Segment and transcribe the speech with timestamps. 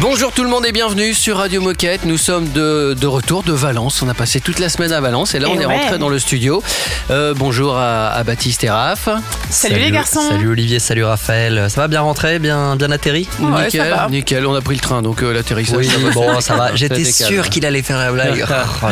[0.00, 2.04] Bonjour tout le monde et bienvenue sur Radio Moquette.
[2.04, 4.00] Nous sommes de, de retour de Valence.
[4.00, 5.76] On a passé toute la semaine à Valence et là Et on est ouais.
[5.76, 6.62] rentré dans le studio.
[7.10, 9.08] Euh, bonjour à, à Baptiste et Raph.
[9.50, 10.20] Salut, les garçons.
[10.20, 11.66] Salut Olivier, salut Raphaël.
[11.68, 14.08] Ça va bien rentré, bien, bien atterri Ouais, ça nickel, va.
[14.08, 14.46] nickel.
[14.46, 15.76] On a pris le train donc euh, l'atterrissage.
[15.78, 16.10] Oui, ça va.
[16.12, 16.70] bon, ça va.
[16.76, 18.44] J'étais sûr qu'il allait faire la blague.
[18.80, 18.86] Oh.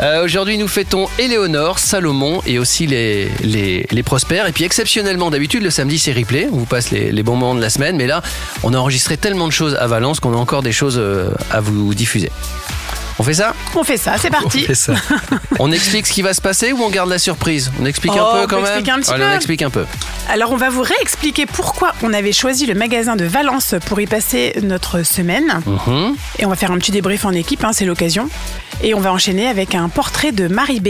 [0.00, 4.46] Euh, Aujourd'hui, nous fêtons Éléonore, Salomon et aussi les, les, les prospères.
[4.46, 6.48] Et puis, exceptionnellement, d'habitude, le samedi, c'est replay.
[6.52, 7.96] On vous passe les, les bons moments de la semaine.
[7.96, 8.22] Mais là,
[8.62, 11.60] on a enregistré tellement de choses à Valence qu'on a encore des choses euh, à
[11.60, 12.30] vous diffuser.
[13.20, 14.66] On fait ça On fait ça, c'est parti.
[14.74, 14.94] Ça.
[15.58, 17.72] On explique ce qui va se passer ou on garde la surprise?
[17.80, 19.30] On explique Oh, un on peu quand même expliquer un petit Allez, peu.
[19.30, 19.84] on explique un peu.
[20.30, 24.06] Alors, on va vous réexpliquer pourquoi on avait choisi le magasin de Valence pour y
[24.06, 25.60] passer notre semaine.
[25.66, 26.14] Mhm.
[26.38, 28.28] Et on va faire un petit débrief en équipe, hein, c'est l'occasion.
[28.84, 30.88] Et on va enchaîner avec un portrait de Marie B.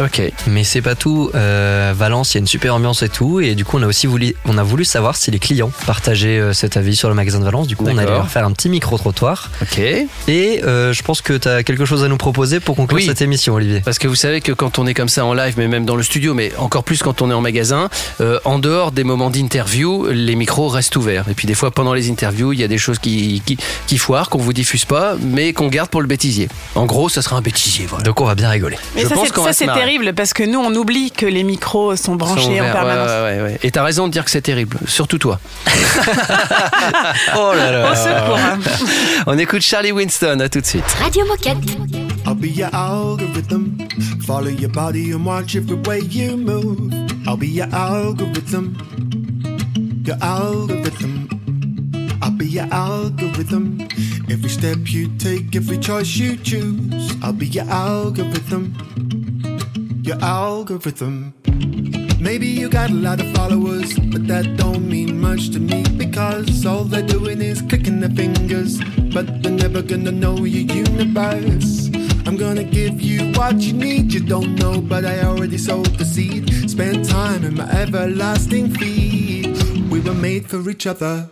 [0.00, 0.22] Ok.
[0.46, 1.30] Mais c'est pas tout.
[1.34, 3.40] Euh, Valence, il y a une super ambiance et tout.
[3.40, 6.38] Et du coup, on a aussi voulu, on a voulu savoir si les clients partageaient
[6.38, 7.66] euh, cet avis sur le magasin de Valence.
[7.66, 9.50] Du coup, on allait leur faire un petit micro-trottoir.
[9.62, 9.78] Ok.
[9.78, 13.06] Et euh, je pense que tu as quelque chose à nous proposer pour conclure Oui.
[13.06, 13.80] cette émission, Olivier.
[13.84, 15.96] Parce que vous savez que quand on est comme ça en live, mais même dans
[15.96, 17.88] le studio, mais encore plus quand on est en magasin,
[18.20, 21.24] euh, en dehors des moments d'interview, les micros restent ouverts.
[21.28, 23.98] Et puis des fois, pendant les interviews, il y a des choses qui, qui, qui
[23.98, 26.48] foirent, qu'on vous diffuse pas, mais qu'on garde pour le bêtisier.
[26.74, 28.04] En gros, ça sera un bêtisier, voilà.
[28.04, 28.76] Donc, on va bien rigoler.
[28.94, 29.77] Mais Je ça, pense qu'on va se marrer.
[29.78, 33.08] Terrible parce que nous, on oublie que les micros sont branchés Sont en permanence.
[33.08, 33.58] ouais, ouais, ouais.
[33.62, 35.40] Et t'as raison de dire que c'est terrible, surtout toi.
[37.36, 38.38] Oh là Au secours.
[38.38, 38.58] hein.
[39.26, 40.84] On écoute Charlie Winston, à tout de suite.
[41.00, 41.56] Radio Moquette.
[42.26, 43.76] I'll be your algorithm.
[44.26, 46.92] Follow your body and watch every way you move.
[47.26, 48.74] I'll be your algorithm.
[50.06, 51.28] Your algorithm.
[52.22, 53.78] I'll be your algorithm.
[54.30, 57.14] Every step you take, every choice you choose.
[57.22, 58.74] I'll be your algorithm.
[60.08, 61.34] Your algorithm.
[62.18, 66.64] Maybe you got a lot of followers, but that don't mean much to me because
[66.64, 68.80] all they're doing is clicking their fingers,
[69.12, 71.90] but they're never gonna know your universe.
[72.24, 76.06] I'm gonna give you what you need, you don't know, but I already sowed the
[76.06, 76.70] seed.
[76.70, 79.60] Spend time in my everlasting feed.
[79.90, 81.28] We were made for each other.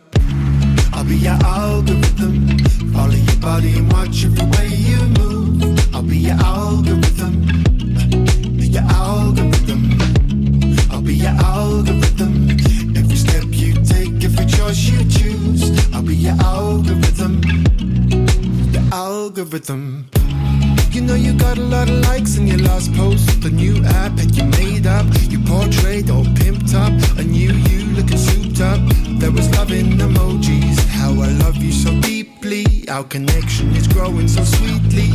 [0.92, 2.58] I'll be your algorithm.
[2.92, 5.94] Follow your body and watch every way you move.
[5.94, 7.45] I'll be your algorithm.
[10.90, 12.50] I'll be your algorithm.
[12.96, 15.94] Every step you take, every choice you choose.
[15.94, 17.40] I'll be your algorithm.
[18.72, 20.08] Your algorithm.
[20.90, 23.42] You know you got a lot of likes in your last post.
[23.42, 25.06] The new app that you made up.
[25.30, 26.92] You portrayed all pimped up.
[27.18, 28.80] A new you looking souped up.
[29.20, 30.78] There was love in emojis.
[30.88, 31.92] How I love you so
[32.46, 32.88] deeply.
[32.88, 35.10] Our connection is growing so sweetly.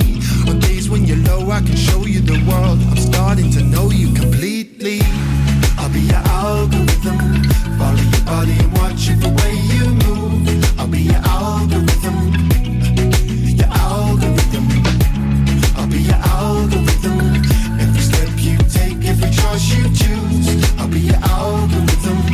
[0.50, 2.80] On days when you're low, I can show you the world.
[2.90, 5.02] I'm starting to know you completely.
[5.78, 7.44] I'll be your algorithm.
[7.78, 10.80] Follow your body and watch it the way you move.
[10.80, 12.18] I'll be your algorithm.
[13.60, 14.68] Your algorithm.
[15.78, 17.20] I'll be your algorithm.
[17.80, 20.80] Every step you take, every choice you choose.
[20.80, 22.31] I'll be your algorithm.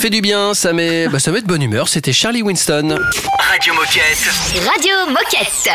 [0.00, 1.86] Fait du bien, ça met, bah, ça met de bonne humeur.
[1.86, 2.96] C'était Charlie Winston.
[3.38, 4.30] Radio Moquette.
[4.66, 5.70] Radio Moquette.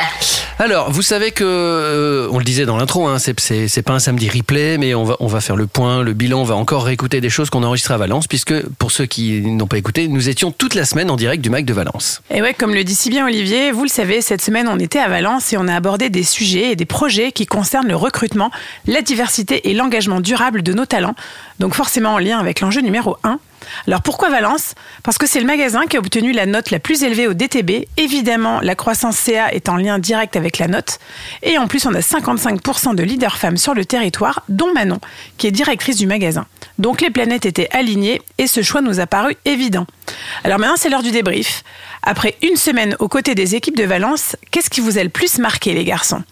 [0.58, 4.28] Alors, vous savez que, euh, on le disait dans l'intro, hein, c'est pas un samedi
[4.28, 7.22] replay, mais on va, on va faire le point, le bilan, on va encore réécouter
[7.22, 10.28] des choses qu'on a enregistrées à Valence, puisque pour ceux qui n'ont pas écouté, nous
[10.28, 12.24] étions toute la semaine en direct du Mac de Valence.
[12.34, 15.00] Et ouais, comme le dit si bien Olivier, vous le savez, cette semaine on était
[15.00, 18.50] à Valence et on a abordé des sujets et des projets qui concernent le recrutement,
[18.88, 21.16] la diversité et l'engagement durable de nos talents,
[21.60, 23.40] donc forcément en lien avec l'enjeu numéro 1.
[23.88, 24.74] Alors pourquoi Valence?
[25.04, 27.88] Parce que c'est le magasin qui a obtenu la note la plus élevée au DTB.
[27.98, 31.00] Évidemment, la croissance CA est en lien direct avec la note.
[31.44, 35.00] Et en plus, on a 55% de leaders femmes sur le territoire, dont Manon,
[35.38, 36.46] qui est directrice du magasin.
[36.80, 39.86] Donc les planètes étaient alignées et ce choix nous a paru évident.
[40.44, 41.64] Alors maintenant, c'est l'heure du débrief.
[42.04, 45.40] Après une semaine aux côtés des équipes de Valence, qu'est-ce qui vous a le plus
[45.40, 46.24] marqué, les garçons?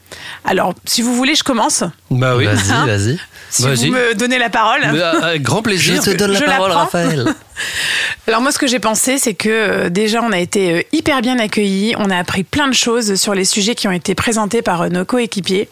[0.45, 1.83] Alors, si vous voulez, je commence.
[2.11, 2.45] Bah oui.
[2.45, 2.85] Vas-y, Hein?
[2.85, 3.17] vas-y.
[3.53, 4.81] Si vous me donnez la parole.
[4.91, 6.01] Mais, euh, Avec grand Je plaisir.
[6.03, 6.71] te donne la je parole.
[6.71, 7.25] Raphaël.
[8.27, 11.21] Alors moi, ce que j'ai pensé, c'est que euh, déjà, on a été euh, hyper
[11.21, 11.93] bien accueillis.
[11.97, 14.89] On a appris plein de choses sur les sujets qui ont été présentés par euh,
[14.89, 15.69] nos coéquipiers.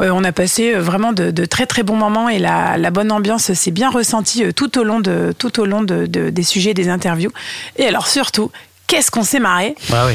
[0.00, 3.10] Euh, on a passé vraiment de, de très très bons moments et la, la bonne
[3.10, 6.74] ambiance s'est bien ressentie tout au long de tout au long de, de- des sujets,
[6.74, 7.32] des interviews.
[7.76, 8.50] Et alors surtout,
[8.88, 10.14] qu'est-ce qu'on s'est marré Bah oui.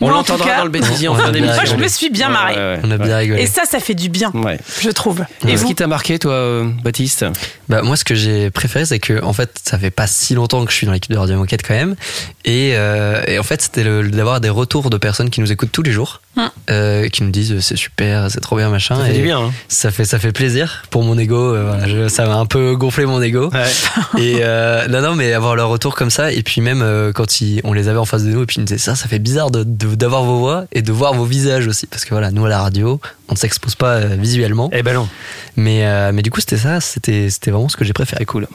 [0.00, 1.56] On Moi, en l'entendra tout cas, dans le bêtisier en on fin d'émission.
[1.56, 2.30] Moi, je me suis bien.
[2.30, 3.42] Ouais, ouais, On a bien rigolé.
[3.42, 4.58] Et ça, ça fait du bien, Ouais.
[4.80, 5.24] je trouve.
[5.46, 7.24] Et ce qui t'a marqué, toi, euh, Baptiste
[7.68, 10.64] Bah, moi, ce que j'ai préféré, c'est que, en fait, ça fait pas si longtemps
[10.64, 11.96] que je suis dans l'équipe de Radio Moquette quand même.
[12.44, 15.82] Et, euh, et en fait, c'était d'avoir des retours de personnes qui nous écoutent tous
[15.82, 16.50] les jours, Hum.
[16.70, 18.94] euh, qui nous disent c'est super, c'est trop bien, machin.
[18.96, 19.40] Ça fait et du bien.
[19.40, 21.50] Hein Ça fait, ça fait plaisir pour mon ego.
[21.66, 23.50] voilà, je- ça m'a un peu gonflé mon ego.
[23.52, 24.22] ouais.
[24.22, 24.40] Et
[24.88, 26.84] non, non, mais avoir leur retour comme ça, et puis même
[27.14, 28.94] quand ils, on les avait en face de nous, et puis ils nous disaient ça,
[28.94, 32.04] ça fait bizarre de- de- d'avoir vos voix et de voir vos visages aussi, parce
[32.04, 35.08] que voilà, nous à la radio, on ne s'expose pas euh, visuellement, Eh ben non.
[35.56, 38.20] mais euh, mais du coup c'était ça, c'était c'était vraiment ce que j'ai préféré.
[38.20, 38.46] C'est cool.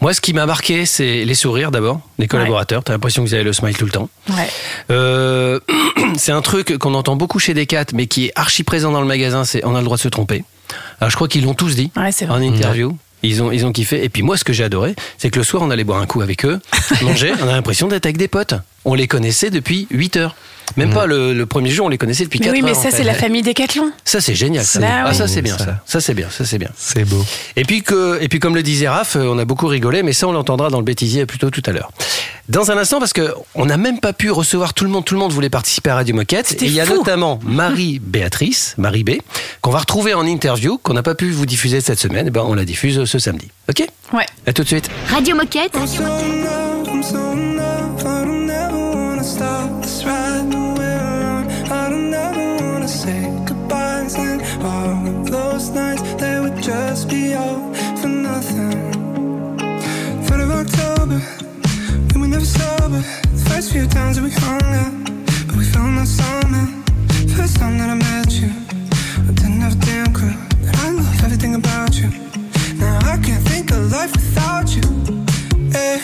[0.00, 2.84] Moi, ce qui m'a marqué, c'est les sourires d'abord, les collaborateurs.
[2.84, 4.08] T'as l'impression qu'ils avaient le smile tout le temps.
[4.30, 4.48] Ouais.
[4.90, 5.60] Euh,
[6.16, 9.06] c'est un truc qu'on entend beaucoup chez Decat, mais qui est archi présent dans le
[9.06, 9.44] magasin.
[9.44, 10.44] C'est on a le droit de se tromper.
[11.00, 12.38] Alors, je crois qu'ils l'ont tous dit Ouais, c'est vrai.
[12.38, 12.96] en interview.
[13.22, 14.04] Ils ont, ils ont kiffé.
[14.04, 16.06] Et puis moi, ce que j'ai adoré, c'est que le soir, on allait boire un
[16.06, 16.60] coup avec eux,
[17.02, 17.32] manger.
[17.40, 18.54] On a l'impression d'être avec des potes.
[18.84, 20.36] On les connaissait depuis 8 heures.
[20.76, 20.94] Même Mm.
[20.94, 23.04] pas le, le premier jour, on les connaissait depuis Mais 4 oui, mais ça, c'est
[23.04, 23.90] la famille Décathlon.
[24.04, 24.64] Ça, c'est génial.
[24.64, 25.14] Ça, Bah ah, oui.
[25.16, 25.56] ça c'est bien.
[25.58, 25.80] Ça.
[25.86, 26.28] Ça, c'est bien.
[26.30, 26.70] Ça, c'est bien.
[26.76, 27.24] C'est beau.
[27.56, 30.12] Et puis, que, et puis comme le disait Raph, euh, on a beaucoup rigolé, mais
[30.12, 31.90] ça on l'entendra dans le bêtisier plutôt tout à l'heure.
[32.48, 35.14] Dans un instant, parce que on n'a même pas pu recevoir tout le monde, tout
[35.14, 36.60] le monde voulait participer à Radio Moquette.
[36.62, 39.10] Et il y a notamment Marie-Béatrice, Marie B,
[39.60, 42.42] qu'on va retrouver en interview, qu'on n'a pas pu vous diffuser cette semaine, et ben
[42.46, 43.48] on la diffuse ce samedi.
[43.68, 44.26] Ok Ouais.
[44.46, 44.90] À tout de suite.
[45.08, 45.76] Radio Moquette.
[45.76, 47.42] I'm so
[55.62, 58.72] those nights they would just be all for nothing.
[60.26, 61.20] Third of October,
[62.14, 63.02] we were never sober.
[63.34, 64.94] The first few times that we hung out,
[65.46, 66.66] but we found our summer.
[67.36, 68.50] First time that I met you,
[69.28, 72.08] I didn't have a damn clue that I love everything about you.
[72.78, 74.82] Now I can't think of life without you.
[75.70, 75.98] Hey,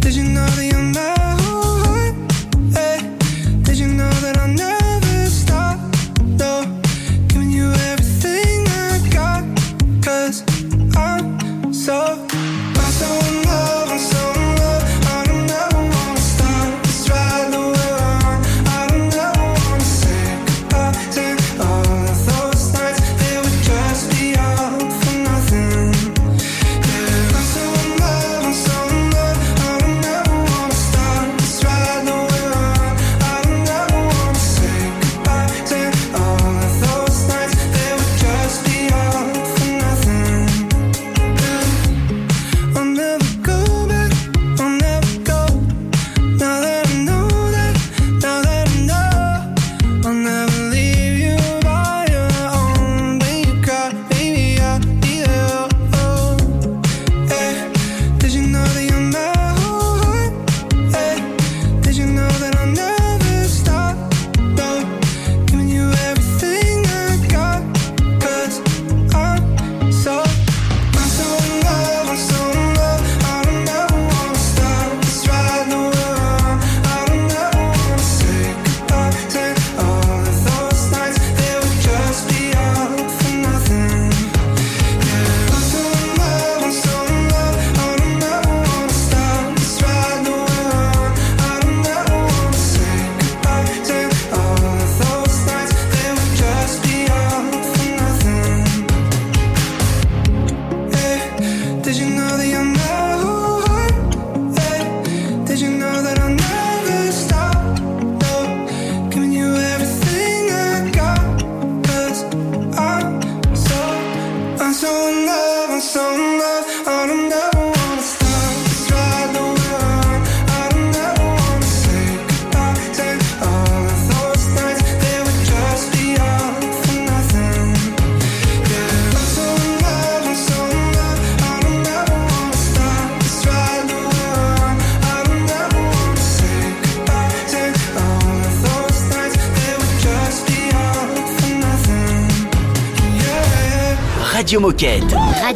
[0.00, 1.29] did you know that you're my
[11.80, 12.39] so,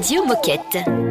[0.05, 1.04] Radio Moquette.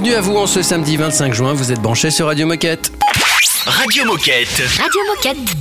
[0.00, 2.92] Bienvenue à vous en ce samedi 25 juin, vous êtes branchés sur Radio Moquette.
[3.66, 4.62] Radio Moquette.
[4.78, 5.56] Radio Moquette.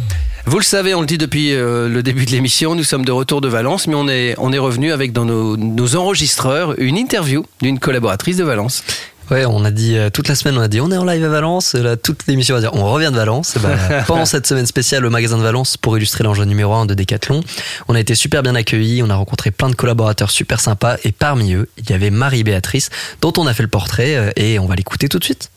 [0.45, 3.11] Vous le savez, on le dit depuis euh, le début de l'émission, nous sommes de
[3.11, 6.97] retour de Valence, mais on est, on est revenu avec dans nos, nos enregistreurs une
[6.97, 8.83] interview d'une collaboratrice de Valence.
[9.29, 11.23] Ouais, on a dit euh, toute la semaine, on a dit on est en live
[11.25, 11.75] à Valence.
[11.75, 13.55] Et Là, toute l'émission va dire on revient de Valence.
[13.57, 16.85] Et ben, pendant cette semaine spéciale au magasin de Valence pour illustrer l'enjeu numéro 1
[16.85, 17.43] de Decathlon,
[17.89, 19.03] on a été super bien accueillis.
[19.03, 22.89] On a rencontré plein de collaborateurs super sympas et parmi eux, il y avait Marie-Béatrice
[23.21, 25.49] dont on a fait le portrait euh, et on va l'écouter tout de suite.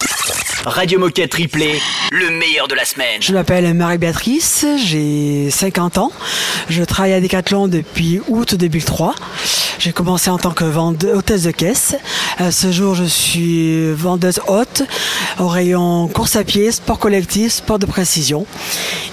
[0.64, 1.80] Radio Moquette triplé,
[2.12, 3.20] le meilleur de la semaine.
[3.22, 6.12] Je m'appelle Marie-Béatrice, j'ai 50 ans.
[6.68, 9.14] Je travaille à Decathlon depuis août 2003.
[9.78, 11.94] J'ai commencé en tant que vende- hôtesse de caisse.
[12.36, 13.59] À ce jour, je suis
[13.96, 14.82] vendeuse haute
[15.38, 18.46] au rayon course à pied, sport collectif, sport de précision.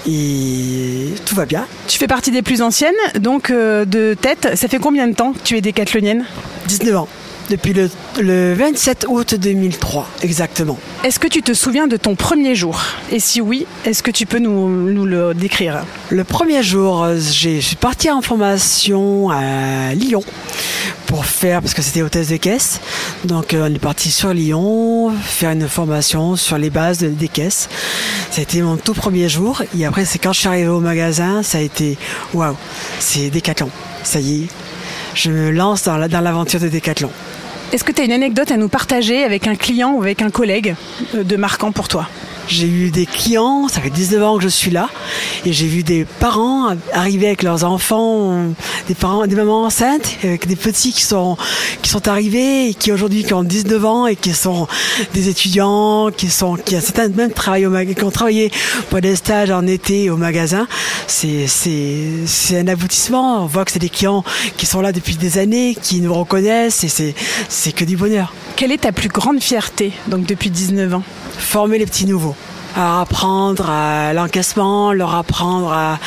[0.06, 1.66] Et tout va bien.
[1.86, 4.56] Tu fais partie des plus anciennes, donc euh, de tête.
[4.56, 6.24] Ça fait combien de temps que tu es décathlonienne?
[6.68, 7.08] 19 ans.
[7.48, 7.90] Depuis le,
[8.20, 10.78] le 27 août 2003, exactement.
[11.02, 12.78] Est-ce que tu te souviens de ton premier jour?
[13.10, 15.82] Et si oui, est-ce que tu peux nous, nous le décrire?
[16.10, 20.22] Le premier jour, euh, je suis partie en formation à Lyon
[21.06, 22.80] pour faire, parce que c'était hôtesse de caisse.
[23.24, 27.28] Donc euh, on est parti sur Lyon, faire une formation sur les bases de- des
[27.28, 27.70] caisses.
[28.30, 29.62] Ça a été mon tout premier jour.
[29.78, 31.96] Et après, c'est quand je suis arrivé au magasin, ça a été
[32.34, 32.56] waouh,
[32.98, 33.70] c'est Décathlon.
[34.02, 34.46] Ça y est,
[35.14, 37.10] je me lance dans la- dans l'aventure de Décathlon.
[37.70, 40.30] Est-ce que tu as une anecdote à nous partager avec un client ou avec un
[40.30, 40.74] collègue
[41.14, 42.08] euh, de marquant pour toi?
[42.48, 44.88] J'ai eu des clients, ça fait 19 ans que je suis là,
[45.44, 48.46] et j'ai vu des parents arriver avec leurs enfants,
[48.86, 51.36] des parents, des mamans enceintes, avec des petits qui sont,
[51.82, 54.66] qui sont arrivés et qui aujourd'hui qui ont 19 ans et qui sont
[55.12, 58.50] des étudiants, qui sont, qui a certains même travaillent au qui ont travaillé
[58.88, 60.66] pour des stages en été au magasin.
[61.06, 63.44] C'est, c'est, c'est un aboutissement.
[63.44, 64.24] On voit que c'est des clients
[64.56, 67.14] qui sont là depuis des années, qui nous reconnaissent et c'est,
[67.48, 68.32] c'est que du bonheur.
[68.58, 71.04] Quelle est ta plus grande fierté, donc depuis 19 ans?
[71.38, 72.34] Former les petits nouveaux
[72.76, 76.00] à apprendre à l'encaissement, leur apprendre à,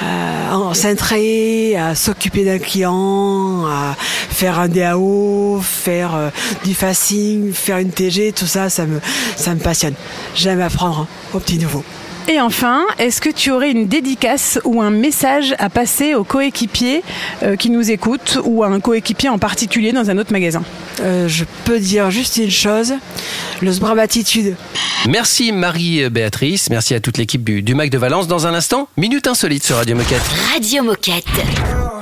[0.00, 6.30] à s'intrer, à s'occuper d'un client, à faire un DAO, faire euh,
[6.64, 9.00] du facing, faire une TG, tout ça, ça me,
[9.36, 9.94] ça me passionne.
[10.34, 11.84] J'aime apprendre aux petits nouveaux.
[12.28, 17.02] Et enfin, est-ce que tu aurais une dédicace ou un message à passer aux coéquipiers
[17.42, 20.62] euh, qui nous écoutent ou à un coéquipier en particulier dans un autre magasin?
[21.00, 22.94] Euh, je peux dire juste une chose,
[23.60, 24.56] le SBRAM Attitude.
[25.08, 28.28] Merci Marie-Béatrice, merci à toute l'équipe du, du, MAC de Valence.
[28.28, 30.22] Dans un instant, Minute Insolite sur Radio Moquette.
[30.54, 32.01] Radio Moquette.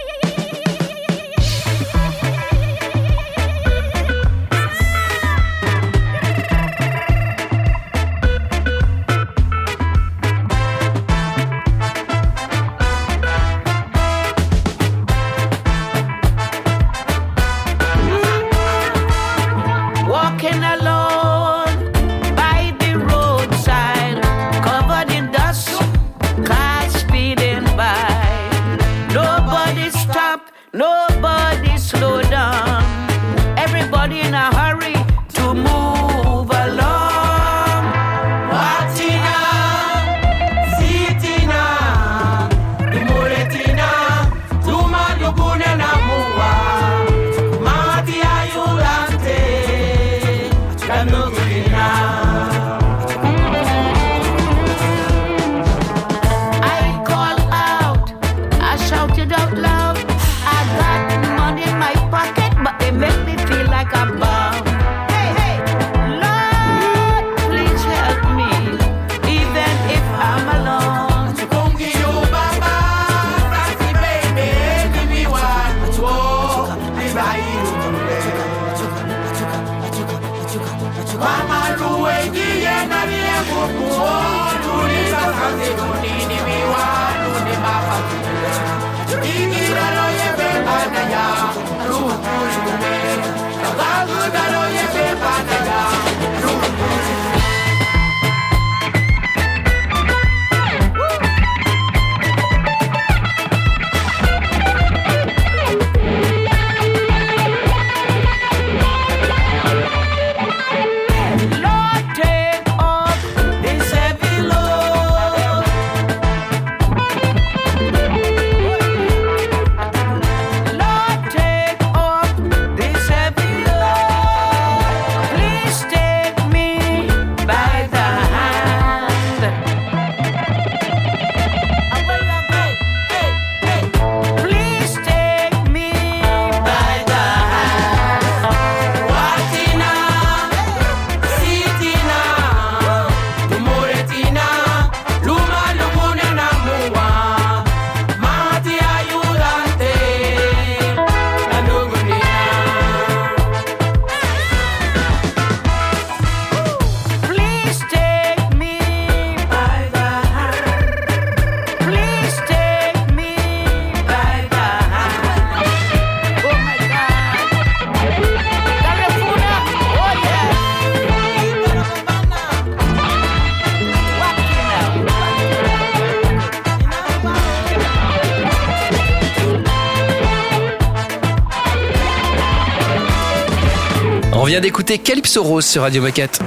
[184.81, 186.39] D'écouter Calypso Rose sur Radio Moquette.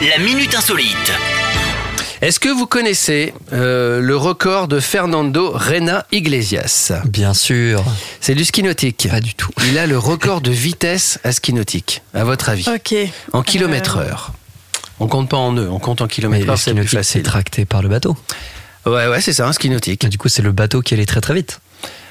[0.00, 1.12] La minute insolite.
[2.20, 6.94] Est-ce que vous connaissez euh, le record de Fernando Rena Iglesias?
[7.04, 7.84] Bien sûr.
[8.20, 9.06] C'est du ski nautique.
[9.08, 9.52] Pas du tout.
[9.68, 12.68] Il a le record de vitesse à ski nautique, à votre avis?
[12.68, 12.92] Ok.
[13.32, 14.32] En kilomètres heure.
[14.98, 16.90] On compte pas en nœuds, on compte en kilomètres le heure, ski c'est plus nautique,
[16.90, 17.22] c'est facile.
[17.22, 18.16] tracté par le bateau.
[18.84, 20.02] Ouais, ouais, c'est ça, un ski nautique.
[20.02, 21.60] Et du coup, c'est le bateau qui allait très très vite.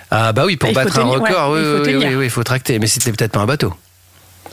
[0.09, 2.07] Ah bah oui, pour battre un tenir, ouais, record, oui, il faut oui, oui, tenir.
[2.07, 2.79] oui, oui, il faut tracter.
[2.79, 3.73] Mais c'était peut-être pas un bateau.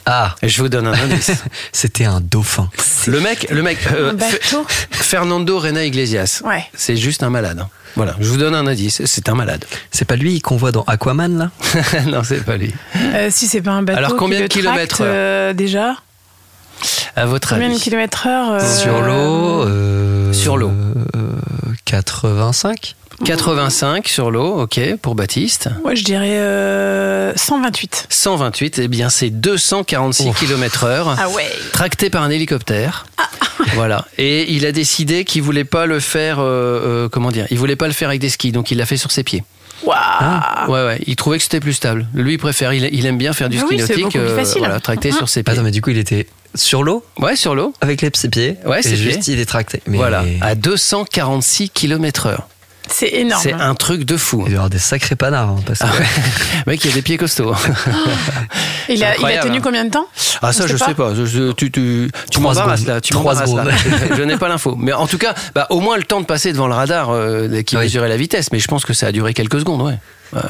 [0.07, 1.31] Ah, je vous donne un indice.
[1.73, 2.69] c'était un dauphin.
[3.07, 6.43] le mec, le mec, euh, Un bateau Fe- Fernando Rena Iglesias.
[6.45, 6.65] Ouais.
[6.75, 7.59] C'est juste un malade.
[7.61, 7.69] hein.
[7.97, 9.03] Voilà, je vous donne un indice.
[9.07, 9.65] C'est un malade.
[9.93, 11.51] C'est pas lui qu'on voit dans Aquaman là?
[12.07, 12.75] Non, c'est pas lui.
[12.97, 13.99] Euh, si c'est pas un bateau.
[13.99, 15.95] Alors, qui combien le de kilomètres tracte, euh, déjà?
[17.17, 17.81] À votre Combien de avis?
[17.83, 20.73] kilomètres heure euh, Sur l'eau euh, Sur l'eau.
[21.15, 21.31] euh,
[21.85, 25.69] 85 85 sur l'eau, ok, pour Baptiste.
[25.85, 28.07] Ouais, je dirais euh, 128.
[28.09, 30.39] 128, eh bien c'est 246 Ouf.
[30.39, 31.17] km heure.
[31.19, 33.07] Ah ouais tracté par un hélicoptère.
[33.75, 34.05] Voilà.
[34.19, 37.77] Et il a décidé qu'il voulait pas le faire, euh, euh, comment dire, il voulait
[37.77, 39.45] pas le faire avec des skis, donc il l'a fait sur ses pieds.
[39.85, 39.97] Waouh
[40.73, 41.01] Ouais, ouais.
[41.07, 42.07] Il trouvait que c'était plus stable.
[42.15, 44.21] Lui, il préfère, il, il aime bien faire du Ah ski oui, c'est nautique, euh,
[44.25, 44.59] beaucoup plus facile.
[44.61, 45.53] voilà, tracté sur ses pieds.
[45.53, 47.73] Attends, mais du coup, il était sur l'eau Ouais, sur l'eau.
[47.81, 48.57] avec les ses pieds.
[48.65, 49.35] Ouais, ses juste pieds.
[49.35, 49.83] il est tracté.
[49.87, 52.49] Mais Voilà, Il à 246 km heure.
[52.91, 53.41] C'est énorme.
[53.43, 54.41] C'est un truc de fou.
[54.43, 55.49] doit y avoir des sacrés panards.
[55.51, 56.07] hein, parce que- Ah ouais.
[56.67, 57.55] Mec, il y a des pieds costauds.
[58.89, 59.61] il, a, il a tenu hein.
[59.63, 60.07] combien de temps?
[60.43, 63.65] Ah ça je sais pas, Je- je- tu, tu, tu m'embarrasses là, tu m'embarrasses là.
[64.17, 64.77] je n'ai pas l'info.
[64.79, 67.63] Mais en tout cas, bah, au moins le temps de passer devant le radar euh,
[67.63, 67.85] qui Oui.
[67.85, 68.53] mesurait la vitesse.
[68.53, 69.99] Mais je pense que ça a duré quelques secondes, ouais.
[70.33, 70.41] Ouais,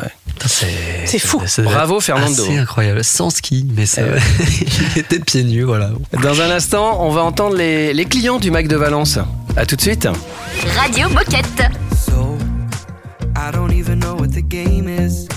[1.07, 1.43] c'est fou.
[1.59, 2.43] Bravo, Fernando.
[2.47, 3.05] C'est incroyable.
[3.05, 5.91] Sans ski, mais ça, Eh il était de pieds nus, voilà.
[6.23, 9.19] Dans un instant, on va entendre les, les clients du Mac de Valence.
[9.57, 10.09] À tout de suite.
[10.79, 11.65] Radio Moquette.
[13.37, 15.29] I don't even know what the game is.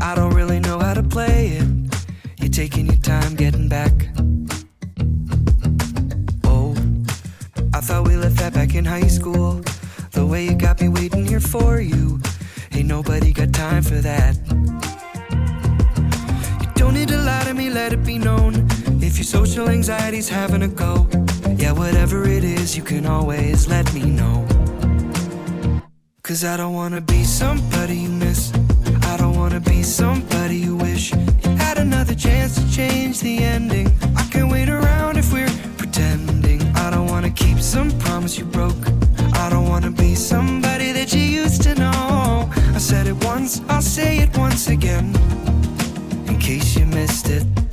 [0.00, 1.68] I don't really know how to play it.
[2.38, 3.92] You're taking your time getting back.
[6.44, 6.74] Oh,
[7.74, 9.62] I thought we left that back in high school.
[10.12, 12.20] The way you got me waiting here for you.
[12.72, 14.36] Ain't nobody got time for that.
[16.60, 18.66] You don't need to lie to me, let it be known.
[19.00, 21.08] If your social anxiety's having a go,
[21.56, 24.17] yeah, whatever it is, you can always let me know.
[26.38, 28.52] Cause I don't wanna be somebody you miss.
[29.02, 31.18] I don't wanna be somebody you wish you
[31.56, 33.88] had another chance to change the ending.
[34.16, 36.62] I can't wait around if we're pretending.
[36.76, 38.86] I don't wanna keep some promise you broke.
[39.34, 42.48] I don't wanna be somebody that you used to know.
[42.72, 45.06] I said it once, I'll say it once again.
[46.28, 47.67] In case you missed it.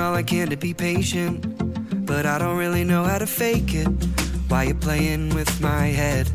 [0.00, 3.88] All I can to be patient, but I don't really know how to fake it.
[4.48, 6.28] Why you playing with my head?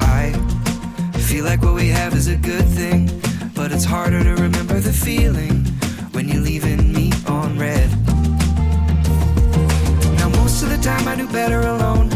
[0.00, 0.32] I
[1.18, 3.10] feel like what we have is a good thing,
[3.54, 5.64] but it's harder to remember the feeling
[6.12, 7.90] when you're leaving me on red.
[10.18, 12.10] Now most of the time I do better alone,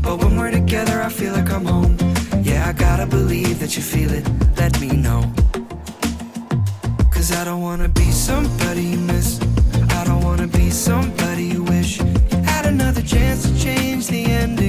[0.00, 1.96] but when we're together I feel like I'm home.
[2.42, 4.26] Yeah, I gotta believe that you feel it.
[4.56, 5.32] Let me know.
[7.22, 9.40] Cause I don't wanna be somebody you miss.
[9.90, 11.98] I don't wanna be somebody you wish
[12.44, 14.61] had another chance to change the ending.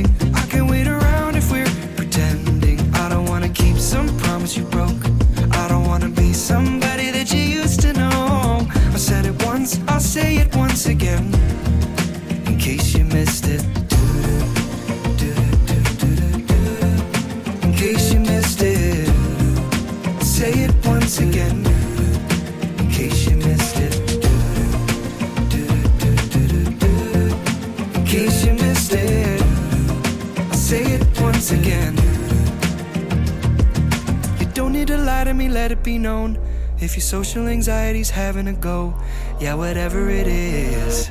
[35.24, 36.38] To me, let it be known.
[36.80, 38.94] If your social anxiety's having a go,
[39.40, 41.10] yeah, whatever it is.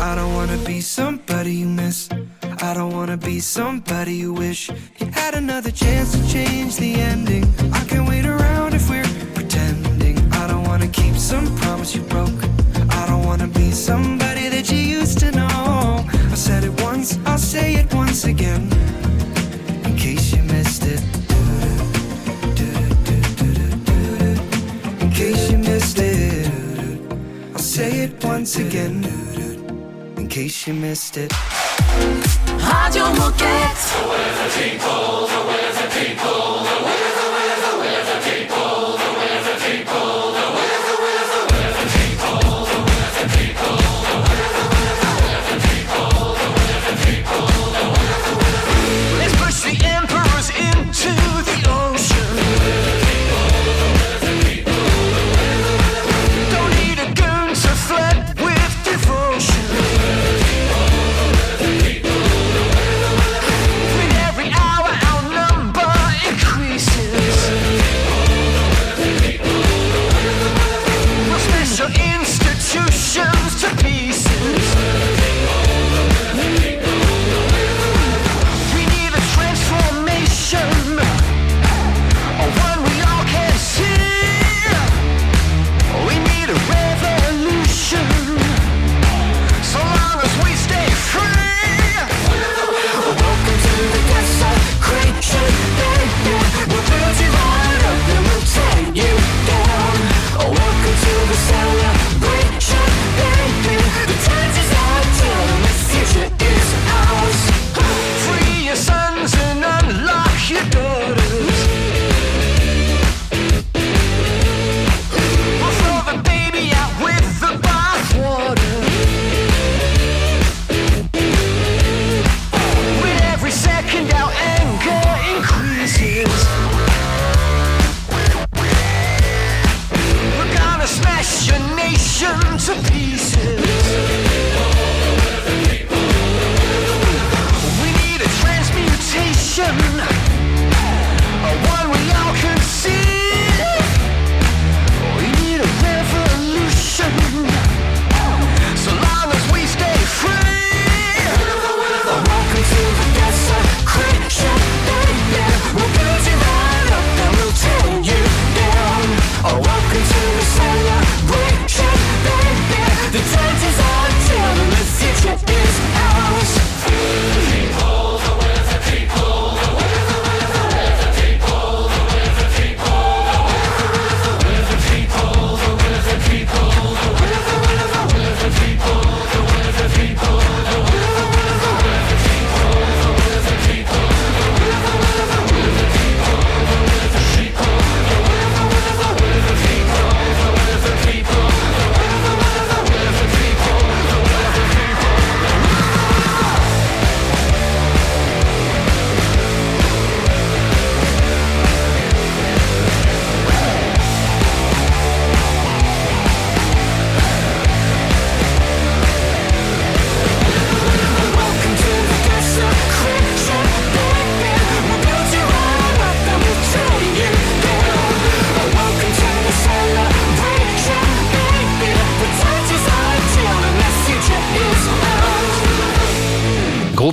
[0.00, 2.08] I don't wanna be somebody you miss.
[2.60, 7.44] I don't wanna be somebody you wish you had another chance to change the ending.
[7.72, 10.16] I can't wait around if we're pretending.
[10.32, 12.40] I don't wanna keep some promise you broke.
[12.90, 16.04] I don't wanna be somebody that you used to know.
[16.32, 18.07] I said it once, I'll say it once
[28.48, 29.04] once again
[30.16, 31.30] in case you missed it.
[32.48, 33.84] Radio Moquette.
[33.92, 36.97] The weather people, the people, the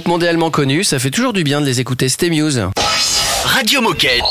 [0.05, 2.61] groupe mondialement connu, ça fait toujours du bien de les écouter, c'était Muse.
[3.43, 4.21] Radio Moquette.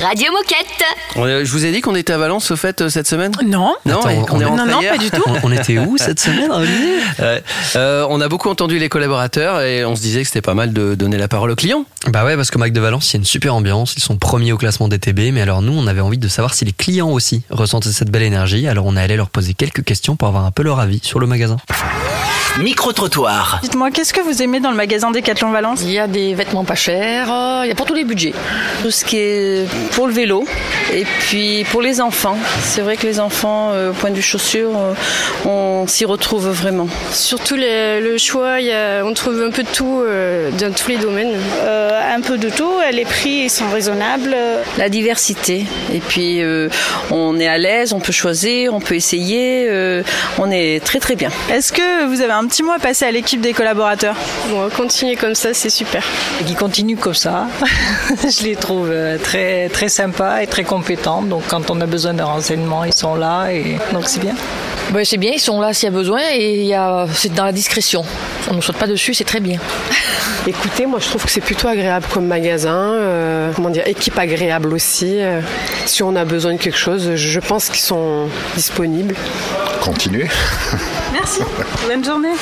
[0.00, 0.84] Radio Moquette.
[1.16, 3.30] Euh, Je vous ai dit qu'on était à Valence au fait euh, cette semaine?
[3.44, 3.74] Non.
[3.86, 5.22] Non, Attends, qu'on on- est non, non, pas du tout.
[5.26, 6.96] On, on était où cette semaine, Olivier?
[7.20, 7.42] Ouais.
[7.76, 10.72] Euh, on a beaucoup entendu les collaborateurs et on se disait que c'était pas mal
[10.72, 11.84] de donner la parole aux clients.
[12.08, 13.94] Bah ouais, parce qu'au Mac de Valence, il y a une super ambiance.
[13.96, 15.32] Ils sont premiers au classement DTB.
[15.32, 18.22] Mais alors, nous, on avait envie de savoir si les clients aussi ressentaient cette belle
[18.22, 18.66] énergie.
[18.66, 21.20] Alors, on est allé leur poser quelques questions pour avoir un peu leur avis sur
[21.20, 21.58] le magasin.
[22.60, 23.60] Micro-trottoir.
[23.62, 25.80] Dites-moi, qu'est-ce que vous aimez dans le magasin Decathlon Valence?
[25.84, 28.34] Il y a des vêtements pas chers, euh, il y a pour tous les budgets.
[28.82, 30.44] Tout ce qui est pour le vélo
[30.92, 32.36] et puis pour les enfants.
[32.60, 34.92] C'est vrai que les enfants, euh, au point de vue chaussures, euh,
[35.48, 36.88] on s'y retrouve vraiment.
[37.10, 40.72] Surtout le, le choix, il y a- on trouve un peu de tout euh, dans
[40.74, 41.34] tous les domaines.
[42.14, 44.36] Un peu de tout, les prix ils sont raisonnables.
[44.76, 45.64] La diversité.
[45.94, 46.68] Et puis euh,
[47.10, 49.66] on est à l'aise, on peut choisir, on peut essayer.
[49.70, 50.02] euh,
[50.38, 51.30] on est très très bien.
[51.50, 54.16] Est-ce que vous avez un petit mot à passer à l'équipe des collaborateurs
[54.50, 56.02] Bon, continuer comme ça, c'est super.
[56.46, 57.46] qui continuent comme ça.
[58.22, 61.22] Je les trouve euh, très très sympas et très compétents.
[61.22, 64.34] Donc quand on a besoin de renseignements, ils sont là et donc c'est bien.
[64.90, 67.32] Ben, c'est bien, ils sont là s'il y a besoin et il y a, c'est
[67.32, 68.04] dans la discrétion.
[68.50, 69.58] On ne saute pas dessus, c'est très bien.
[70.46, 72.92] Écoutez, moi je trouve que c'est plutôt agréable comme magasin.
[72.94, 75.20] euh, comment dire, équipe agréable aussi.
[75.20, 75.40] euh,
[75.86, 79.14] si on a besoin de quelque chose, je pense qu'ils sont disponibles.
[79.80, 80.28] Continuez.
[81.88, 82.34] Bonne journée.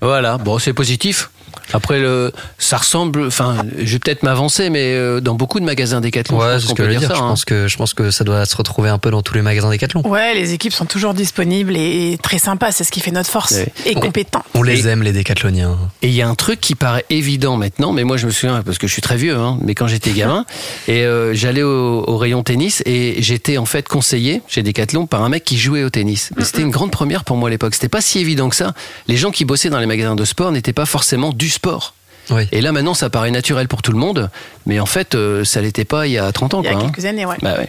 [0.00, 1.30] Voilà, bon, c'est positif.
[1.72, 3.26] Après, le, ça ressemble.
[3.26, 6.62] Enfin, je vais peut-être m'avancer, mais euh, dans beaucoup de magasins Decathlon, je Ouais, pense
[6.62, 7.08] c'est qu'on peut je veux dire dire.
[7.10, 7.14] ça.
[7.16, 7.28] Je hein.
[7.28, 9.70] pense que je pense que ça doit se retrouver un peu dans tous les magasins
[9.70, 10.02] Decathlon.
[10.06, 13.30] Ouais, les équipes sont toujours disponibles et, et très sympas, c'est ce qui fait notre
[13.30, 13.52] force.
[13.52, 13.68] Ouais.
[13.84, 14.44] Et compétents.
[14.54, 15.76] On les Et- aime les Decathloniens.
[16.02, 18.62] Et il y a un truc qui paraît évident maintenant, mais moi je me souviens
[18.62, 20.44] parce que je suis très vieux, hein, mais quand j'étais gamin,
[20.88, 25.22] et euh, j'allais au, au rayon tennis et j'étais en fait conseillé chez Decathlon par
[25.24, 26.30] un mec qui jouait au tennis.
[26.40, 27.74] C'était une grande première pour moi à l'époque.
[27.74, 28.72] C'était pas si évident que ça.
[29.08, 31.94] Les gens qui bossaient dans les magasins de sport n'étaient pas forcément du sport.
[32.30, 32.48] Oui.
[32.52, 34.30] Et là maintenant ça paraît naturel pour tout le monde,
[34.66, 36.62] mais en fait euh, ça l'était pas il y a 30 ans.
[36.62, 36.86] Il y a quoi, hein.
[36.86, 37.36] quelques années, ouais.
[37.40, 37.68] Bah ouais.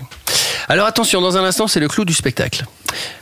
[0.70, 2.66] Alors attention, dans un instant, c'est le clou du spectacle.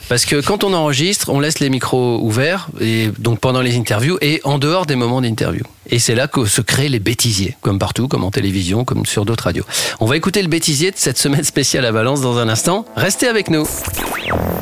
[0.08, 4.18] Parce que quand on enregistre, on laisse les micros ouverts, et donc pendant les interviews
[4.20, 5.64] et en dehors des moments d'interview.
[5.88, 9.24] Et c'est là que se créent les bêtisiers, comme partout, comme en télévision, comme sur
[9.24, 9.64] d'autres radios.
[10.00, 12.84] On va écouter le bêtisier de cette semaine spéciale à Valence dans un instant.
[12.96, 13.66] Restez avec nous.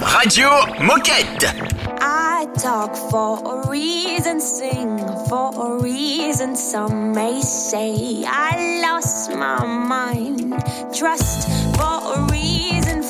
[0.02, 0.48] Radio
[0.80, 1.54] Moquette.
[2.00, 6.54] I talk for a reason, sing for a reason.
[6.54, 10.54] Some may say I lost my mind.
[10.92, 12.33] Trust for a reason,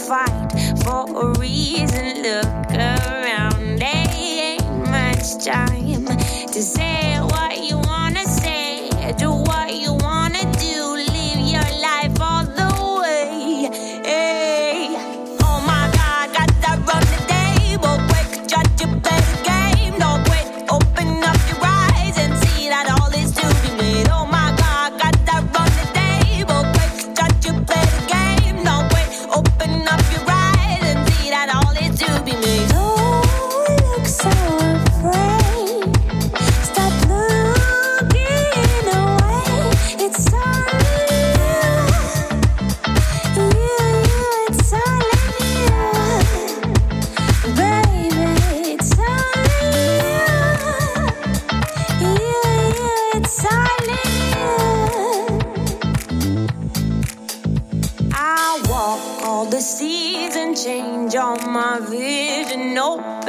[0.04, 0.52] fight
[0.84, 2.22] for a reason.
[2.22, 6.04] Look around, there ain't much time
[6.52, 9.30] to say what you wanna say, do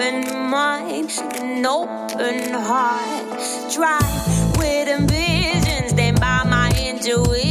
[0.05, 3.71] Open mind and open heart.
[3.73, 3.99] Try
[4.55, 7.44] with ambition, stand by my intuition.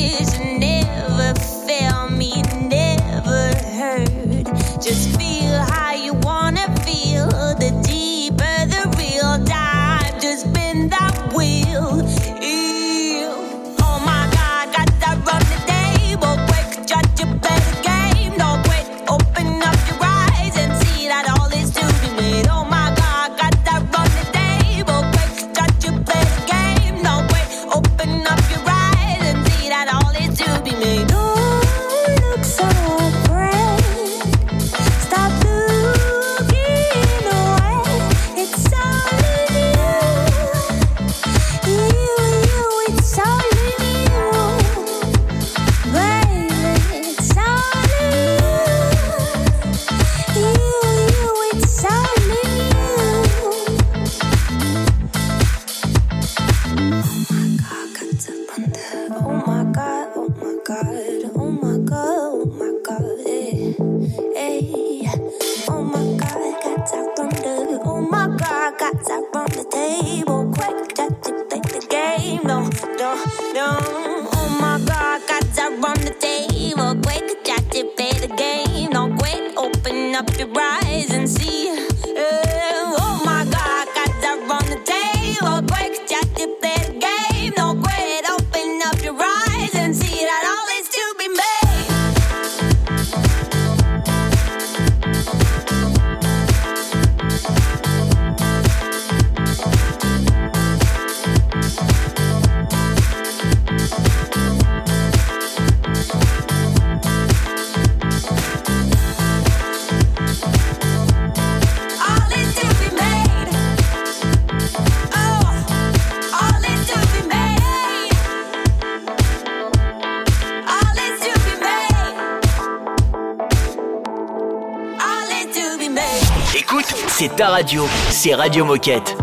[127.43, 129.17] Radio, c'est Radio Moquette.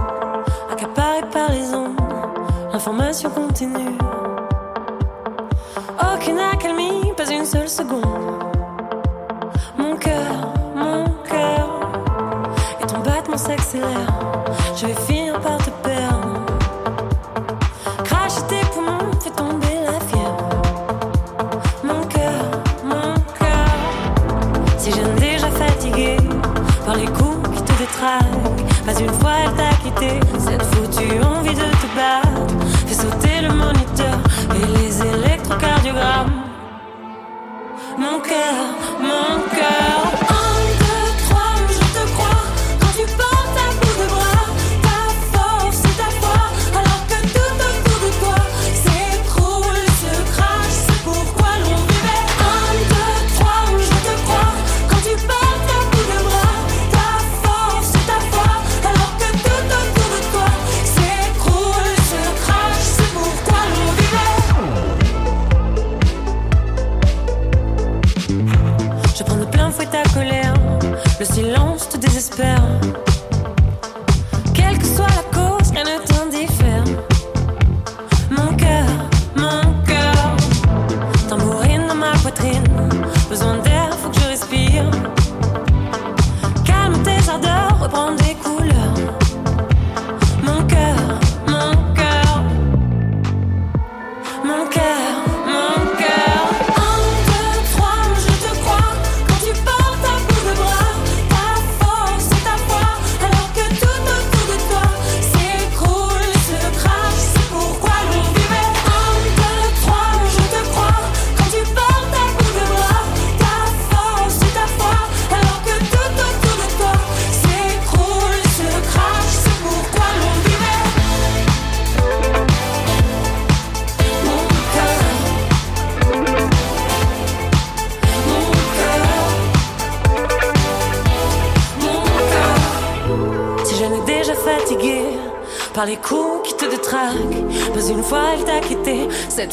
[0.70, 1.96] Accaparé par ondes,
[2.72, 3.98] l'information continue.
[6.14, 8.04] Aucune accalmie, pas une seule seconde.
[9.78, 11.80] Mon cœur, mon cœur,
[12.82, 14.08] et ton battement s'accélère.
[14.76, 15.21] Je vais finir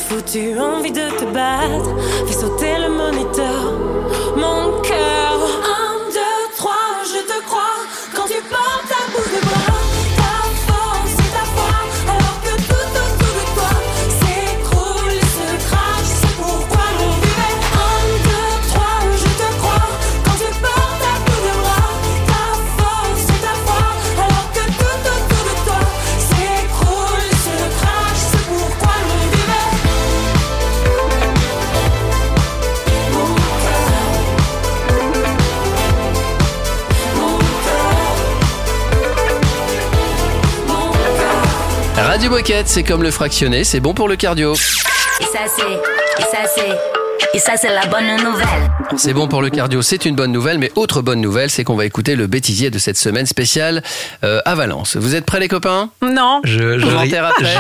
[0.09, 0.37] Cette
[42.65, 44.55] C'est comme le fractionné, c'est bon pour le cardio.
[44.55, 48.71] Et ça c'est, et ça c'est, et ça c'est la bonne nouvelle.
[48.97, 51.77] C'est bon pour le cardio, c'est une bonne nouvelle, mais autre bonne nouvelle, c'est qu'on
[51.77, 53.83] va écouter le bêtisier de cette semaine spéciale
[54.25, 54.97] euh, à Valence.
[54.97, 55.91] Vous êtes prêts les copains?
[56.01, 56.41] Non.
[56.45, 57.13] Je, je, ri-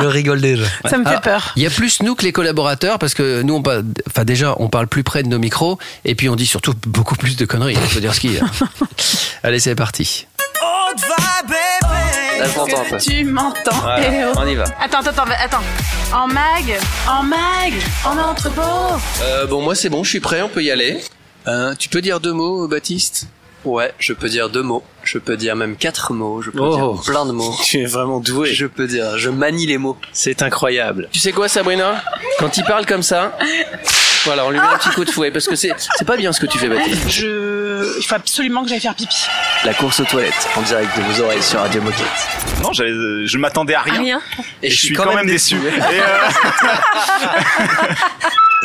[0.09, 0.64] rigole déjà.
[0.89, 1.53] Ça me fait Alors, peur.
[1.57, 4.55] Il y a plus nous que les collaborateurs parce que nous, on parle, enfin déjà,
[4.59, 7.45] on parle plus près de nos micros et puis on dit surtout beaucoup plus de
[7.45, 7.74] conneries.
[7.74, 8.43] Il faut dire ce qu'il y a.
[9.43, 10.26] Allez, c'est parti.
[12.39, 12.99] Là, je m'entends un peu.
[12.99, 13.70] Tu m'entends?
[13.82, 14.32] Voilà, Eh oh.
[14.39, 14.64] on y va.
[14.80, 15.62] Attends, attends, attends, attends.
[16.14, 16.78] En mag,
[17.09, 17.72] en mag,
[18.05, 18.61] en entrepôt.
[19.22, 21.01] Euh, bon, moi c'est bon, je suis prêt, on peut y aller.
[21.47, 23.26] Hein, tu peux dire deux mots, Baptiste?
[23.64, 24.84] Ouais, je peux dire deux mots.
[25.03, 26.41] Je peux dire même quatre mots.
[26.43, 26.95] Je peux Oh.
[26.95, 27.55] dire plein de mots.
[27.64, 28.55] Tu es vraiment doué.
[28.55, 29.97] Je peux dire, je manie les mots.
[30.12, 31.09] C'est incroyable.
[31.12, 32.03] Tu sais quoi, Sabrina?
[32.39, 33.36] Quand il parle comme ça,
[34.25, 36.33] voilà, on lui met un petit coup de fouet parce que c'est c'est pas bien
[36.33, 37.11] ce que tu fais, Baptiste.
[37.11, 37.99] Je...
[37.99, 39.27] Il faut absolument que j'aille faire pipi.
[39.64, 42.07] La course aux toilettes en direct de vos oreilles sur Radio Moquette.
[42.62, 44.01] Non, j'avais- euh, je m'attendais à rien.
[44.01, 44.21] Rien.
[44.62, 45.57] Et, je suis quand, même déçu.
[45.57, 46.29] Et, euh,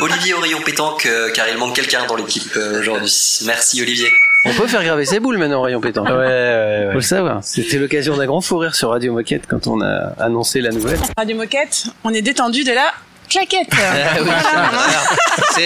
[0.00, 3.12] Olivier au rayon pétanque, euh, car il manque quelqu'un dans l'équipe euh, aujourd'hui.
[3.46, 4.08] Merci Olivier.
[4.44, 6.08] On peut faire graver ses boules maintenant, rayon pétanque.
[6.08, 7.44] Ouais, ouais, Faut le savoir.
[7.44, 10.98] C'était l'occasion d'un grand fou rire sur Radio Moquette quand on a annoncé la nouvelle.
[11.16, 12.92] Radio Moquette, on est détendu de la
[13.38, 13.68] claquette.
[13.74, 15.64] Ah oui, alors,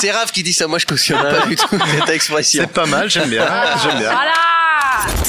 [0.00, 1.66] c'est- Raph qui dit ça, moi je cautionne pas du tout
[1.98, 2.62] cette expression.
[2.64, 3.46] C'est pas mal, j'aime bien,
[3.82, 4.10] j'aime bien.
[4.10, 4.32] Voilà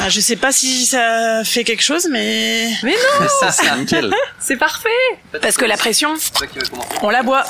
[0.02, 2.68] Ah, Je sais pas si ça fait quelque chose, mais...
[2.84, 4.14] Mais non Ça, c'est nickel.
[4.40, 4.90] C'est parfait
[5.42, 6.14] Parce que la pression,
[7.04, 7.44] on la boit.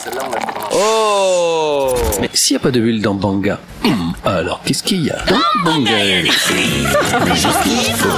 [0.74, 5.10] Oh Mais s'il n'y a pas de bulle dans Banga, hum, alors qu'est-ce qu'il y
[5.10, 5.92] a dans Banga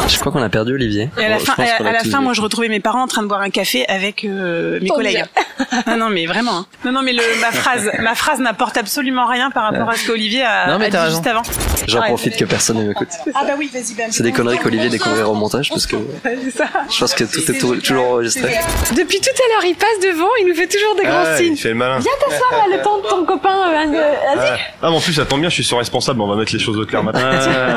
[0.08, 1.10] Je crois qu'on a perdu Olivier.
[1.20, 3.42] Et à la fin, à, la moi, je retrouvais mes parents en train de boire
[3.42, 5.24] un café avec euh, mes collègues.
[5.88, 6.58] non, non, mais vraiment.
[6.60, 6.66] hein.
[6.86, 10.08] Non, non, mais le, ma phrase, ma phrase n'apporte absolument rien par rapport à ce
[10.08, 11.44] qu'Olivier a, Non, mais a dit juste avant.
[11.88, 12.08] J'en Ouais.
[12.08, 13.10] profite que personne ne m'écoute.
[13.36, 13.93] Ah bah oui, vas-y.
[14.12, 15.96] C'est des conneries qu'Olivier découvrira au montage parce que
[16.56, 16.66] ça.
[16.90, 18.56] je pense que tout est tou- toujours enregistré.
[18.96, 21.54] Depuis tout à l'heure, il passe devant, il nous fait toujours des grands Ah, signes.
[21.54, 22.00] il fait le malin.
[22.00, 23.70] Viens t'asseoir là, le temps de ton copain.
[23.70, 23.98] euh, vas-y.
[24.38, 26.54] Ah, ah, mais en plus, ça tombe bien, je suis son responsable, on va mettre
[26.54, 27.22] les choses au clair maintenant.
[27.24, 27.76] Ah,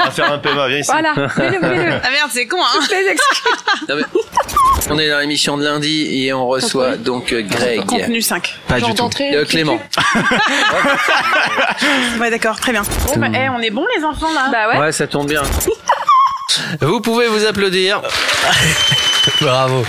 [0.00, 0.90] on va faire un PMA, viens ici.
[0.90, 1.92] Voilà, mets-le, mets-le.
[2.02, 3.42] Ah merde, c'est con, hein les excuses.
[3.88, 7.84] Non, mais- On est dans l'émission de lundi et on reçoit donc euh, Greg.
[7.84, 8.54] Contenu 5.
[8.68, 9.10] Pas Genre du tout.
[9.20, 9.80] Euh, Clément.
[12.20, 12.82] Ouais, d'accord, très bien.
[12.82, 15.42] Bon, bah, eh, on est bons, les enfants, là Bah Ouais, ça tombe bien.
[16.80, 18.00] Vous pouvez vous applaudir.
[19.40, 19.84] Bravo.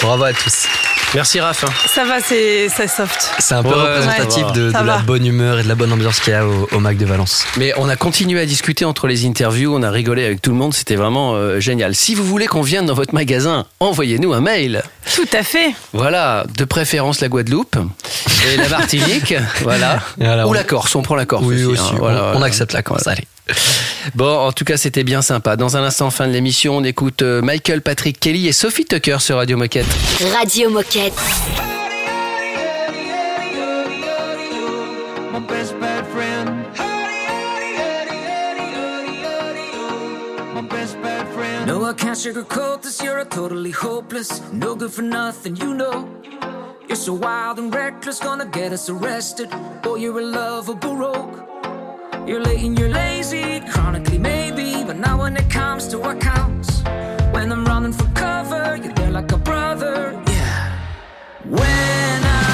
[0.00, 0.68] Bravo à tous.
[1.14, 1.64] Merci Raph.
[1.64, 1.68] hein.
[1.86, 3.30] Ça va, c'est c'est soft.
[3.38, 6.34] C'est un peu Ouais, représentatif de, la bonne humeur et de la bonne ambiance qu'il
[6.34, 7.44] y a au, au Mac de Valence.
[7.56, 10.56] Mais on a continué à discuter entre les interviews, on a rigolé avec tout le
[10.56, 11.94] monde, c'était vraiment euh, génial.
[11.94, 14.82] Si vous voulez qu'on vienne dans votre magasin, envoyez-nous un mail.
[15.14, 15.70] Tout à fait.
[15.94, 17.76] Voilà, de préférence la Guadeloupe
[18.52, 20.00] et la Martinique, voilà.
[20.18, 21.80] Voilà, Ou on- la Corse, on prend la Corse Oui, aussi.
[21.80, 21.90] aussi.
[21.90, 23.06] hein, on- voilà, on, accepte la Corse.
[23.06, 23.24] Allez.
[24.14, 25.56] Bon, en tout cas, c'était bien sympa.
[25.56, 29.18] Dans un instant, fin de l'émission, on écoute euh, Michael Patrick Kelly et Sophie Tucker
[29.20, 29.86] sur Radio Moquette.
[30.34, 31.14] Radio Moquette.
[41.66, 43.02] No, I can't sugarcoat this.
[43.02, 45.54] You're a totally hopeless, no good for nothing.
[45.56, 46.08] You know,
[46.88, 49.50] you're so wild and reckless, gonna get us arrested.
[49.82, 51.57] Boy, you're a lovable rogue.
[52.28, 56.82] You're late and you're lazy, chronically maybe, but not when it comes to what counts.
[57.32, 60.12] When I'm running for cover, you're there like a brother.
[60.26, 60.78] Yeah.
[61.46, 62.47] When I'm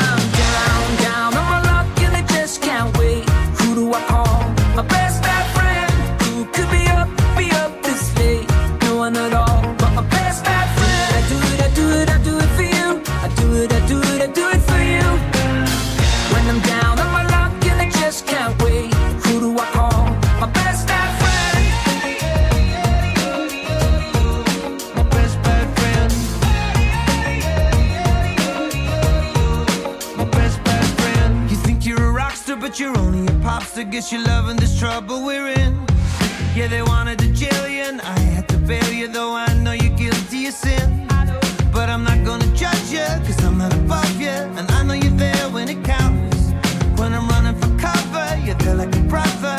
[32.75, 33.85] but you're only a pop star.
[33.85, 35.87] Guess you're loving this trouble we're in.
[36.57, 39.71] Yeah, they wanted to jail you, and I had to bail you, though I know
[39.73, 41.07] you're guilty of sin.
[41.73, 45.19] But I'm not gonna judge you, cause I'm not above you, and I know you're
[45.27, 46.51] there when it counts.
[46.99, 49.57] When I'm running for cover, you're there like a brother,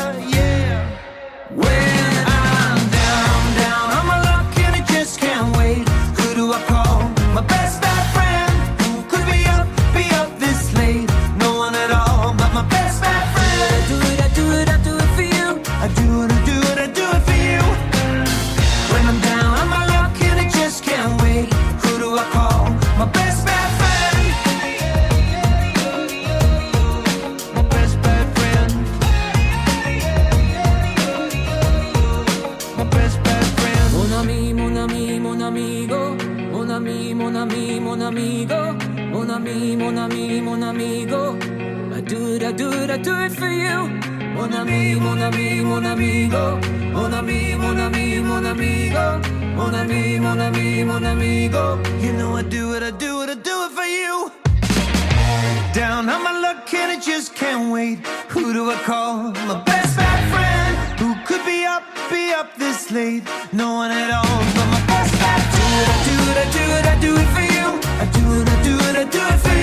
[42.46, 43.88] I do it, I do it, for you.
[44.36, 46.60] Mon ami, mon ami, mon amigo.
[46.92, 49.20] Mon ami, mon ami, mon amigo.
[49.56, 51.82] Mon ami, mon ami, mon amigo.
[52.00, 54.30] You know I do it, I do it, I do it for you.
[55.74, 58.06] Down on my luck and I just can't wait.
[58.28, 59.32] Who do I call?
[59.50, 61.00] My best bad friend.
[61.00, 63.24] Who could be up, be up this late?
[63.52, 65.86] No one at all, but my best bad friend.
[65.94, 67.66] I do it, I do it, I do it for you.
[68.02, 69.55] I do it, I do it, I do it for you.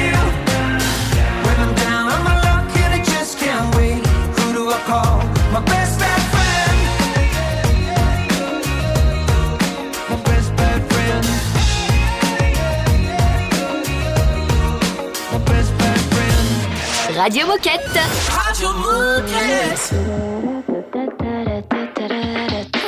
[17.24, 18.02] Radio Moquette.
[18.36, 19.94] Radio Moquette.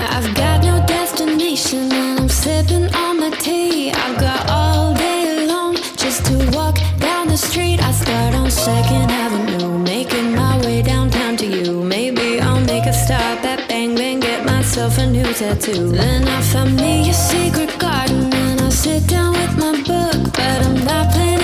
[0.10, 3.94] I've got no destination and I'm sipping on my tea.
[3.94, 7.82] I've got all day long just to walk down the street.
[7.82, 11.82] I start on Second Avenue, making my way downtown to you.
[11.82, 15.92] Maybe I'll make a stop at Bang Bang, get myself a new tattoo.
[15.92, 20.34] Then I find me a secret garden and I sit down with my book.
[20.34, 21.35] But I'm not planning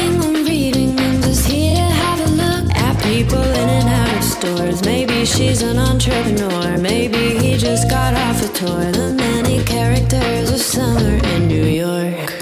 [4.46, 4.86] out.
[4.86, 8.92] Maybe she's an entrepreneur, maybe he just got off a tour.
[8.92, 12.34] The many characters of summer in New York.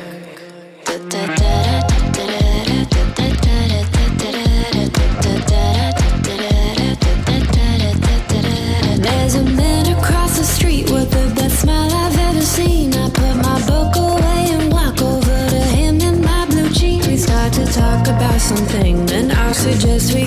[9.02, 12.94] There's a man across the street with the best smile I've ever seen.
[12.94, 17.08] I put my book away and walk over to him in my blue jeans.
[17.08, 20.26] We start to talk about something, then I suggest we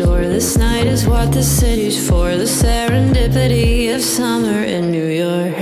[0.00, 0.20] adore.
[0.20, 2.36] This night is what the city's for.
[2.36, 5.54] The serendipity of summer in New York.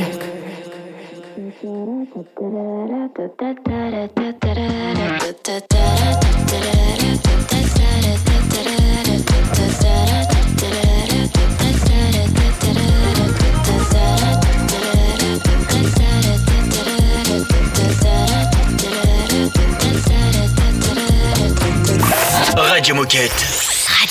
[22.76, 23.55] Radio Moquette.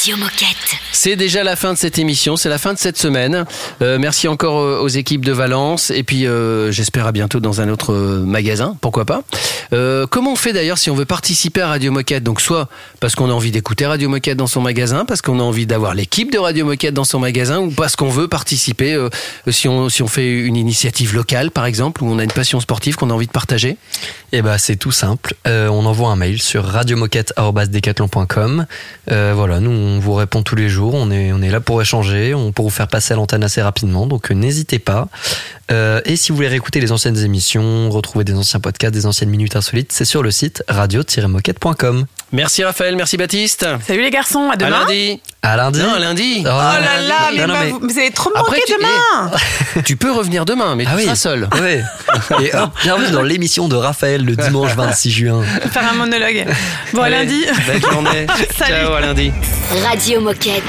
[0.06, 0.76] Radio Moquette.
[0.92, 3.44] C'est déjà la fin de cette émission, c'est la fin de cette semaine.
[3.82, 7.60] Euh, merci encore euh, aux équipes de Valence et puis euh, j'espère à bientôt dans
[7.60, 7.92] un autre
[8.24, 9.24] magasin, pourquoi pas.
[9.74, 12.24] Euh, comment on fait d'ailleurs si on veut participer à Radio Moquette?
[12.24, 15.44] Donc soit parce qu'on a envie d'écouter Radio Moquette dans son magasin, parce qu'on a
[15.44, 19.10] envie d'avoir l'équipe de Radio Moquette dans son magasin ou parce qu'on veut participer euh,
[19.50, 22.60] si on si on fait une initiative locale par exemple ou on a une passion
[22.60, 23.78] sportive qu'on a envie de partager?
[24.32, 25.36] Eh ben c'est tout simple.
[25.48, 28.66] Euh, on envoie un mail sur radiomoquette@decathlon.com.
[29.12, 30.94] Euh, voilà, nous on vous répond tous les jours.
[30.94, 33.62] On est on est là pour échanger, on pour vous faire passer à l'antenne assez
[33.62, 34.08] rapidement.
[34.08, 35.08] Donc euh, n'hésitez pas.
[35.72, 39.30] Euh, et si vous voulez réécouter les anciennes émissions, retrouver des anciens podcasts, des anciennes
[39.30, 42.06] minutes insolites, c'est sur le site radio-moquette.com.
[42.32, 43.66] Merci Raphaël, merci Baptiste.
[43.86, 44.82] Salut les garçons, à demain.
[44.82, 45.22] lundi.
[45.48, 45.80] À lundi.
[45.80, 46.40] Non, à lundi.
[46.44, 48.64] Oh là là, mais, Non, non, bah, mais- vous, vous allez trop me Après, manquer
[48.66, 49.82] tu- demain.
[49.84, 51.04] Tu peux revenir demain, mais tu Ah oui.
[51.04, 51.48] seras seul.
[51.62, 51.84] Ouais.
[52.44, 55.44] Et hop, bienvenue dans l'émission de Raphaël le dimanche 26 juin.
[55.72, 56.46] Faire un monologue.
[56.94, 57.46] Bon, à Allez, lundi.
[57.68, 58.28] Belle journée.
[58.58, 58.74] Salut.
[58.86, 59.32] Ciao, à lundi.
[59.88, 60.64] Radio Moquette.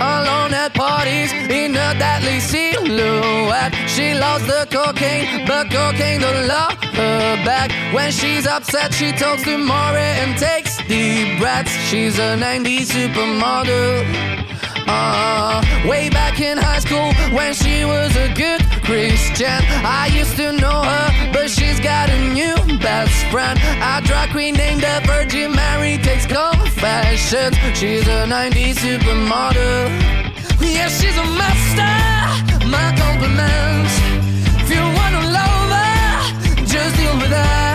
[0.00, 3.72] Alone at parties in a deadly silhouette.
[3.86, 7.70] She loves the cocaine, but cocaine don't love her back.
[7.94, 11.72] When she's upset, she talks to Maury and takes deep breaths.
[11.88, 14.40] She's a 90s supermodel.
[14.86, 16.09] Uh, way
[17.50, 19.60] when she was a good Christian.
[19.82, 23.58] I used to know her, but she's got a new best friend.
[23.82, 27.56] A drag queen named the Virgin Mary takes confessions.
[27.76, 29.90] She's a 90s supermodel.
[30.60, 31.96] Yeah, she's a master.
[32.68, 33.94] My compliments.
[34.62, 37.69] If you wanna love her, just deal with her.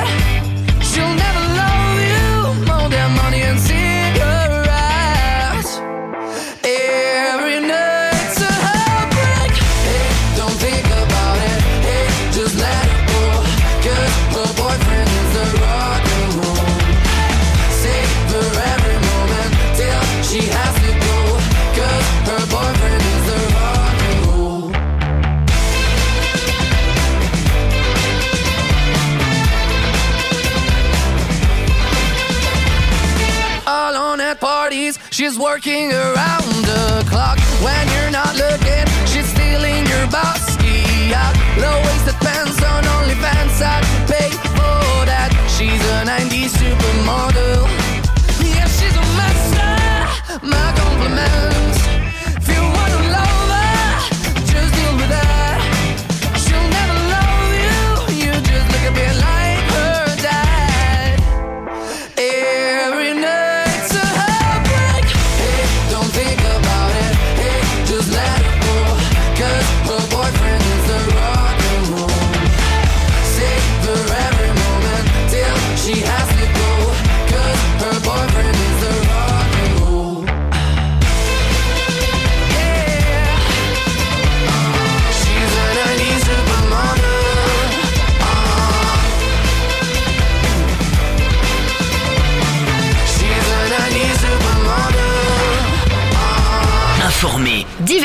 [35.15, 38.85] She's working around the clock when you're not looking.
[39.05, 40.44] She's stealing your bossy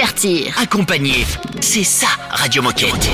[0.01, 0.55] Divertir.
[0.59, 1.27] accompagner,
[1.61, 3.11] c'est ça Radio Moquette.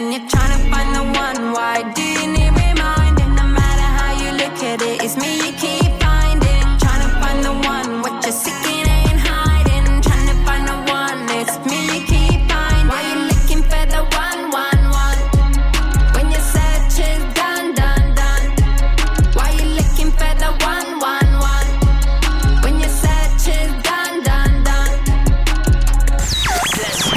[0.00, 3.34] When you're trying to find the one, why do you need reminding?
[3.36, 6.64] No matter how you look at it, it's me you keep finding.
[6.80, 10.00] Trying to find the one, what you're seeking ain't hiding.
[10.00, 12.88] Trying to find the one, it's me you keep finding.
[12.88, 15.20] Why you looking for the one, one, one?
[16.16, 18.44] When your search is done, done, done.
[19.36, 21.70] Why you looking for the one, one, one?
[22.64, 24.96] When your search is done, done, done.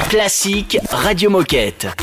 [0.10, 2.03] Classique Radio Moquette.